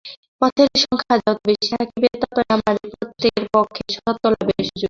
[0.41, 4.79] পথের সংখ্যা যত বেশী থাকিবে, ততই আমাদের প্রত্যেকের পক্ষে সত্যলাভের সুযোগ ঘটিবে।